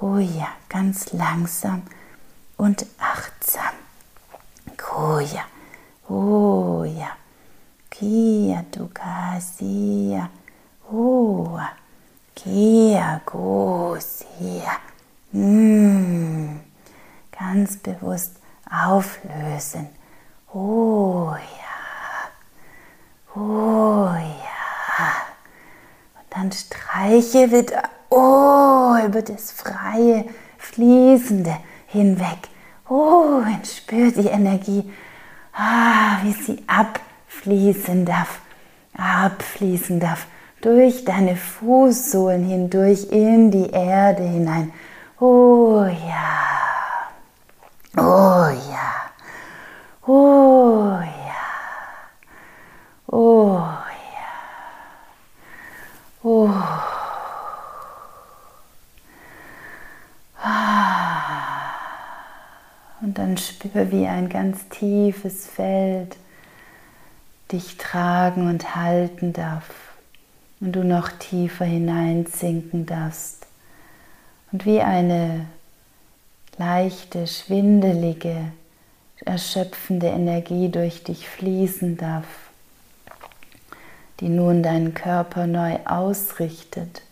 Oh 0.00 0.18
ja, 0.18 0.46
ganz 0.68 1.12
langsam 1.12 1.82
und 2.56 2.86
achtsam. 2.98 3.74
Oh 6.08 6.84
ja. 6.84 7.16
Kia 7.90 8.64
tukasia. 8.70 10.28
Oh, 10.92 11.58
kia 12.34 13.20
gosia. 13.24 14.78
Mm. 15.32 16.60
Ganz 17.38 17.76
bewusst 17.78 18.36
auflösen. 18.70 19.88
Oh 20.52 21.34
ja. 21.34 23.34
Oh 23.34 24.14
ja. 24.14 25.26
Und 26.18 26.26
dann 26.30 26.52
streiche 26.52 27.50
wieder 27.50 27.82
oh, 28.10 28.96
über 29.04 29.22
das 29.22 29.50
freie, 29.50 30.26
fließende 30.58 31.56
hinweg. 31.94 32.48
Oh, 32.88 33.40
und 33.46 33.66
spür 33.66 34.10
die 34.10 34.28
Energie, 34.28 34.92
ah, 35.54 36.18
wie 36.22 36.32
sie 36.32 36.62
abfließen 36.66 38.04
darf, 38.04 38.40
abfließen 38.98 40.00
darf, 40.00 40.26
durch 40.60 41.04
deine 41.04 41.36
Fußsohlen 41.36 42.44
hindurch 42.44 43.04
in 43.10 43.50
die 43.50 43.70
Erde 43.70 44.22
hinein. 44.22 44.72
Oh 45.20 45.84
ja. 45.84 46.34
Oh 47.96 48.48
ja. 48.70 48.92
Oh 50.06 50.98
ja. 51.00 51.44
Oh 53.06 53.56
ja. 53.56 54.30
Oh. 56.22 56.50
Ah. 60.42 60.84
Und 63.34 63.40
spür, 63.40 63.90
wie 63.90 64.06
ein 64.06 64.28
ganz 64.28 64.68
tiefes 64.68 65.48
Feld 65.48 66.16
dich 67.50 67.78
tragen 67.78 68.48
und 68.48 68.76
halten 68.76 69.32
darf 69.32 69.74
und 70.60 70.70
du 70.70 70.84
noch 70.84 71.10
tiefer 71.10 71.64
hineinsinken 71.64 72.86
darfst. 72.86 73.48
Und 74.52 74.66
wie 74.66 74.80
eine 74.82 75.46
leichte, 76.58 77.26
schwindelige, 77.26 78.52
erschöpfende 79.24 80.06
Energie 80.06 80.68
durch 80.68 81.02
dich 81.02 81.28
fließen 81.28 81.96
darf, 81.96 82.26
die 84.20 84.28
nun 84.28 84.62
deinen 84.62 84.94
Körper 84.94 85.48
neu 85.48 85.76
ausrichtet, 85.86 87.02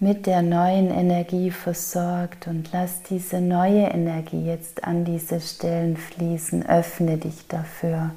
mit 0.00 0.26
der 0.26 0.40
neuen 0.40 0.90
Energie 0.90 1.50
versorgt 1.50 2.46
und 2.46 2.72
lass 2.72 3.02
diese 3.02 3.40
neue 3.40 3.84
Energie 3.84 4.46
jetzt 4.46 4.84
an 4.84 5.04
diese 5.04 5.40
Stellen 5.40 5.98
fließen, 5.98 6.66
öffne 6.66 7.18
dich 7.18 7.46
dafür, 7.48 8.10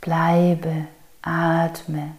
bleibe, 0.00 0.86
atme. 1.20 2.12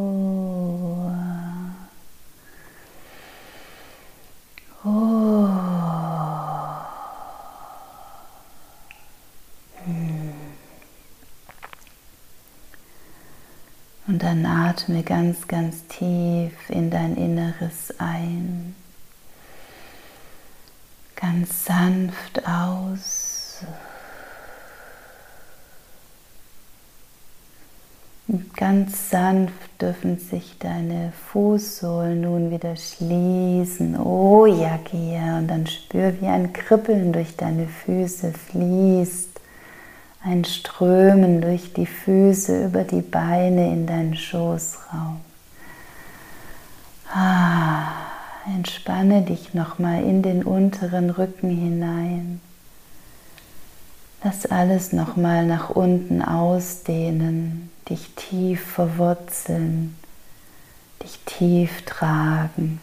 Dann 14.30 14.46
atme 14.46 15.02
ganz, 15.02 15.48
ganz 15.48 15.88
tief 15.88 16.54
in 16.70 16.92
dein 16.92 17.18
Inneres 17.18 17.96
ein 17.98 18.76
ganz 21.16 21.66
sanft 21.66 22.48
aus. 22.48 23.64
Und 28.28 28.56
ganz 28.56 29.10
sanft 29.10 29.82
dürfen 29.82 30.20
sich 30.20 30.60
deine 30.60 31.12
Fußsohlen 31.32 32.22
nun 32.22 32.52
wieder 32.52 32.76
schließen. 32.76 34.00
Oh 34.00 34.46
ja, 34.46 34.78
gehe. 34.92 35.38
Und 35.40 35.48
dann 35.48 35.66
spür, 35.66 36.22
wie 36.22 36.28
ein 36.28 36.54
Kribbeln 36.54 37.14
durch 37.14 37.36
deine 37.36 37.68
Füße 37.68 38.32
fließt. 38.32 39.39
Ein 40.22 40.44
Strömen 40.46 41.42
durch 41.42 41.74
die 41.74 41.86
Füße 41.86 42.66
über 42.66 42.84
die 42.84 43.02
Beine 43.02 43.72
in 43.72 43.88
deinen 43.88 44.16
Schoßraum. 44.16 45.22
Ah. 47.14 48.10
Entspanne 48.56 49.22
dich 49.22 49.54
nochmal 49.54 50.04
in 50.04 50.22
den 50.24 50.44
unteren 50.44 51.10
Rücken 51.10 51.50
hinein. 51.50 52.42
Lass 54.24 54.46
alles 54.48 54.92
nochmal 54.92 55.46
nach 55.46 55.70
unten 55.70 56.22
ausdehnen, 56.22 57.70
dich 57.90 58.10
tief 58.16 58.62
verwurzeln, 58.62 59.96
dich 61.04 61.20
tief 61.26 61.84
tragen. 61.86 62.82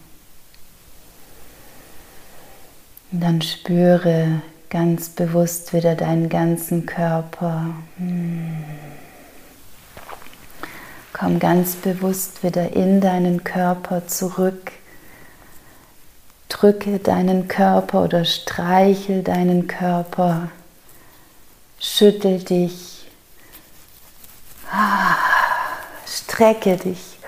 Und 3.11 3.21
dann 3.21 3.43
spüre 3.43 4.41
ganz 4.71 5.09
bewusst 5.09 5.73
wieder 5.73 5.95
deinen 5.95 6.29
ganzen 6.29 6.87
Körper. 6.87 7.67
Komm 11.13 11.39
ganz 11.39 11.77
bewusst 11.77 12.43
wieder 12.43 12.73
in 12.73 13.01
deinen 13.01 13.45
Körper 13.45 14.07
zurück 14.07 14.73
Drücke 16.49 17.01
deinen 17.01 17.49
Körper 17.49 18.05
oder 18.05 18.25
streichel 18.25 19.23
deinen 19.23 19.67
Körper. 19.67 20.49
Schüttel 21.79 22.43
dich. 22.43 23.07
Strecke 26.07 26.77
dich. 26.77 27.19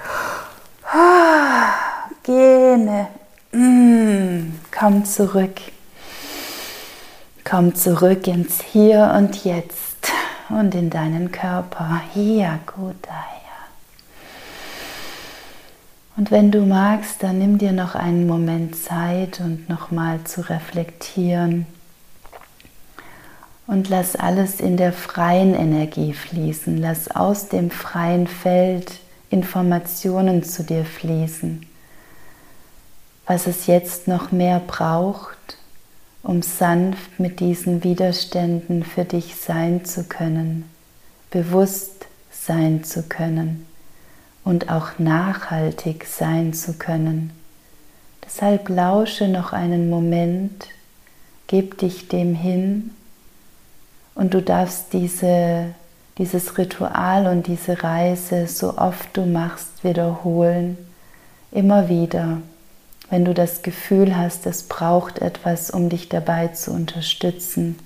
Gene. 2.22 3.08
Mm, 3.52 4.52
komm 4.70 5.04
zurück. 5.04 5.60
Komm 7.48 7.74
zurück 7.74 8.26
ins 8.26 8.60
Hier 8.60 9.14
und 9.16 9.44
Jetzt 9.44 10.12
und 10.48 10.74
in 10.74 10.90
deinen 10.90 11.32
Körper. 11.32 12.00
Hier, 12.12 12.58
gut, 12.66 12.96
und 16.18 16.32
wenn 16.32 16.50
du 16.50 16.62
magst, 16.62 17.22
dann 17.22 17.38
nimm 17.38 17.58
dir 17.58 17.70
noch 17.70 17.94
einen 17.94 18.26
Moment 18.26 18.74
Zeit 18.74 19.38
und 19.38 19.68
nochmal 19.68 20.18
zu 20.24 20.40
reflektieren. 20.40 21.64
Und 23.68 23.88
lass 23.88 24.16
alles 24.16 24.58
in 24.58 24.76
der 24.76 24.92
freien 24.92 25.54
Energie 25.54 26.12
fließen. 26.12 26.76
Lass 26.76 27.08
aus 27.08 27.48
dem 27.48 27.70
freien 27.70 28.26
Feld 28.26 28.98
Informationen 29.30 30.42
zu 30.42 30.64
dir 30.64 30.84
fließen. 30.84 31.64
Was 33.28 33.46
es 33.46 33.68
jetzt 33.68 34.08
noch 34.08 34.32
mehr 34.32 34.58
braucht, 34.58 35.37
um 36.22 36.42
sanft 36.42 37.18
mit 37.18 37.40
diesen 37.40 37.84
Widerständen 37.84 38.84
für 38.84 39.04
dich 39.04 39.36
sein 39.36 39.84
zu 39.84 40.04
können, 40.04 40.68
bewusst 41.30 42.06
sein 42.30 42.84
zu 42.84 43.02
können 43.04 43.66
und 44.44 44.70
auch 44.70 44.98
nachhaltig 44.98 46.06
sein 46.06 46.52
zu 46.54 46.74
können. 46.74 47.32
Deshalb 48.24 48.68
lausche 48.68 49.28
noch 49.28 49.52
einen 49.52 49.90
Moment, 49.90 50.66
gib 51.46 51.78
dich 51.78 52.08
dem 52.08 52.34
hin 52.34 52.90
und 54.14 54.34
du 54.34 54.42
darfst 54.42 54.92
diese, 54.92 55.74
dieses 56.18 56.58
Ritual 56.58 57.26
und 57.26 57.46
diese 57.46 57.82
Reise 57.82 58.46
so 58.46 58.76
oft 58.76 59.16
du 59.16 59.24
machst 59.26 59.84
wiederholen, 59.84 60.76
immer 61.52 61.88
wieder, 61.88 62.38
wenn 63.10 63.24
du 63.24 63.32
das 63.34 63.62
Gefühl 63.62 64.16
hast, 64.16 64.46
es 64.46 64.64
braucht 64.64 65.20
etwas, 65.20 65.70
um 65.70 65.88
dich 65.88 66.08
dabei 66.08 66.48
zu 66.48 66.72
unterstützen, 66.72 67.78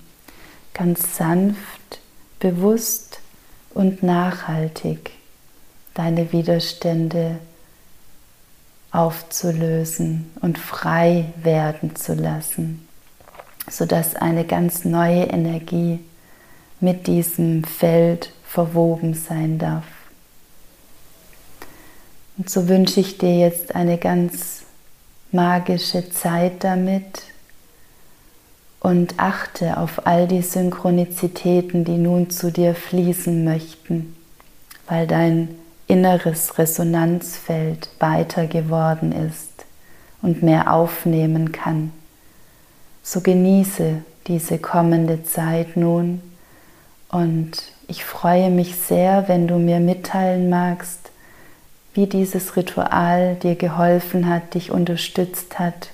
ganz 0.73 1.17
sanft, 1.17 1.99
bewusst 2.39 3.19
und 3.73 4.03
nachhaltig 4.03 5.11
deine 5.93 6.31
Widerstände 6.31 7.37
aufzulösen 8.91 10.31
und 10.41 10.57
frei 10.57 11.25
werden 11.41 11.95
zu 11.95 12.13
lassen, 12.13 12.87
sodass 13.69 14.15
eine 14.15 14.45
ganz 14.45 14.85
neue 14.85 15.23
Energie 15.23 15.99
mit 16.79 17.07
diesem 17.07 17.63
Feld 17.63 18.33
verwoben 18.45 19.13
sein 19.13 19.57
darf. 19.57 19.85
Und 22.37 22.49
so 22.49 22.67
wünsche 22.67 22.99
ich 22.99 23.17
dir 23.17 23.37
jetzt 23.37 23.73
eine 23.73 23.97
ganz 23.97 24.62
magische 25.33 26.09
Zeit 26.09 26.63
damit 26.63 27.23
und 28.79 29.15
achte 29.17 29.77
auf 29.77 30.05
all 30.05 30.27
die 30.27 30.41
Synchronizitäten, 30.41 31.85
die 31.85 31.97
nun 31.97 32.29
zu 32.29 32.51
dir 32.51 32.75
fließen 32.75 33.43
möchten, 33.43 34.15
weil 34.87 35.07
dein 35.07 35.49
inneres 35.87 36.57
Resonanzfeld 36.57 37.89
weiter 37.99 38.47
geworden 38.47 39.11
ist 39.11 39.65
und 40.21 40.43
mehr 40.43 40.73
aufnehmen 40.73 41.51
kann. 41.51 41.91
So 43.01 43.21
genieße 43.21 44.01
diese 44.27 44.59
kommende 44.59 45.23
Zeit 45.23 45.75
nun 45.75 46.21
und 47.09 47.51
ich 47.87 48.05
freue 48.05 48.49
mich 48.49 48.75
sehr, 48.75 49.27
wenn 49.27 49.47
du 49.47 49.57
mir 49.57 49.79
mitteilen 49.79 50.49
magst, 50.49 51.02
wie 51.93 52.07
dieses 52.07 52.55
Ritual 52.55 53.35
dir 53.35 53.55
geholfen 53.55 54.27
hat, 54.27 54.55
dich 54.55 54.71
unterstützt 54.71 55.59
hat. 55.59 55.89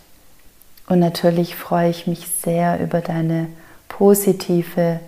Und 0.87 0.99
natürlich 0.99 1.55
freue 1.55 1.89
ich 1.89 2.07
mich 2.07 2.27
sehr 2.27 2.79
über 2.79 3.01
deine 3.01 3.47
positive 3.87 4.99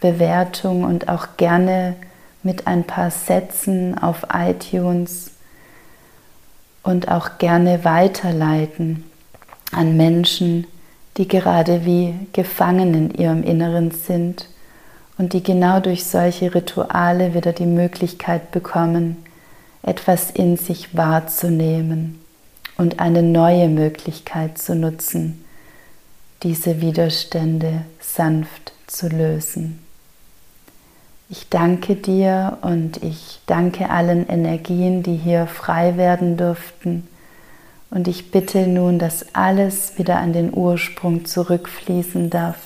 Bewertung 0.00 0.84
und 0.84 1.08
auch 1.08 1.36
gerne 1.36 1.94
mit 2.42 2.66
ein 2.66 2.84
paar 2.84 3.10
Sätzen 3.10 3.96
auf 3.96 4.26
iTunes 4.32 5.30
und 6.82 7.08
auch 7.08 7.38
gerne 7.38 7.84
weiterleiten 7.84 9.04
an 9.72 9.96
Menschen, 9.96 10.66
die 11.16 11.28
gerade 11.28 11.84
wie 11.84 12.14
gefangen 12.32 12.94
in 12.94 13.14
ihrem 13.14 13.42
Inneren 13.42 13.90
sind 13.90 14.48
und 15.16 15.32
die 15.32 15.42
genau 15.42 15.80
durch 15.80 16.04
solche 16.04 16.54
Rituale 16.54 17.34
wieder 17.34 17.52
die 17.52 17.66
Möglichkeit 17.66 18.50
bekommen, 18.50 19.23
etwas 19.84 20.30
in 20.30 20.56
sich 20.56 20.96
wahrzunehmen 20.96 22.20
und 22.76 23.00
eine 23.00 23.22
neue 23.22 23.68
Möglichkeit 23.68 24.58
zu 24.58 24.74
nutzen, 24.74 25.44
diese 26.42 26.80
Widerstände 26.80 27.84
sanft 28.00 28.72
zu 28.86 29.08
lösen. 29.08 29.80
Ich 31.28 31.48
danke 31.48 31.96
dir 31.96 32.58
und 32.62 33.02
ich 33.02 33.40
danke 33.46 33.90
allen 33.90 34.28
Energien, 34.28 35.02
die 35.02 35.16
hier 35.16 35.46
frei 35.46 35.96
werden 35.96 36.36
durften. 36.36 37.08
Und 37.90 38.08
ich 38.08 38.30
bitte 38.30 38.66
nun, 38.66 38.98
dass 38.98 39.34
alles 39.34 39.98
wieder 39.98 40.18
an 40.18 40.32
den 40.32 40.52
Ursprung 40.52 41.24
zurückfließen 41.24 42.28
darf 42.28 42.58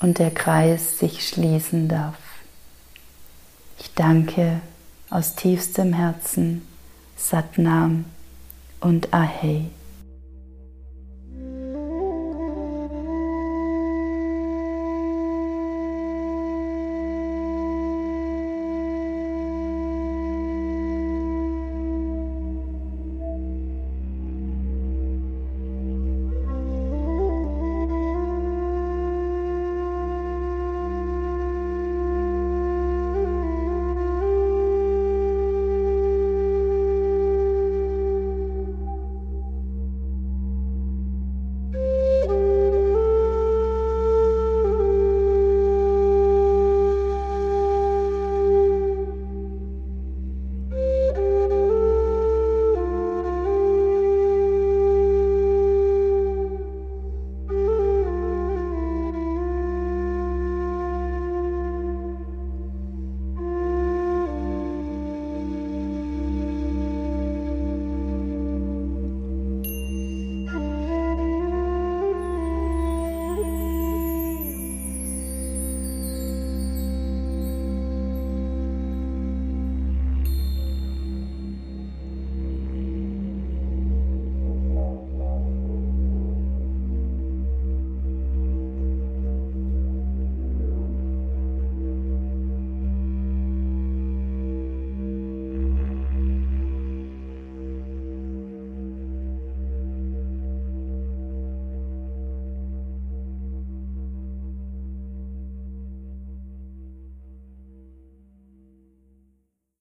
und 0.00 0.18
der 0.18 0.30
Kreis 0.30 0.98
sich 0.98 1.26
schließen 1.28 1.88
darf. 1.88 2.16
Ich 3.78 3.94
danke 3.94 4.60
aus 5.10 5.34
tiefstem 5.34 5.92
Herzen 5.92 6.66
Satnam 7.16 8.04
und 8.80 9.12
Ahei. 9.12 9.66